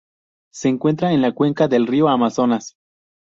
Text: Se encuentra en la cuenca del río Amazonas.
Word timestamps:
Se 0.51 0.67
encuentra 0.67 1.13
en 1.13 1.21
la 1.21 1.31
cuenca 1.31 1.67
del 1.67 1.85
río 1.85 2.07
Amazonas. 2.09 2.73